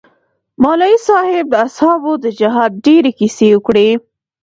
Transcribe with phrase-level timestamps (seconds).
[0.63, 3.89] مولوي صاحب د اصحابو د جهاد ډېرې كيسې وكړې.